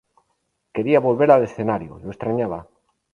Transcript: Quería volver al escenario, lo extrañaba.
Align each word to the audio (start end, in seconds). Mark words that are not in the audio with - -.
Quería 0.75 0.99
volver 1.07 1.29
al 1.31 1.43
escenario, 1.43 1.99
lo 1.99 2.09
extrañaba. 2.09 2.67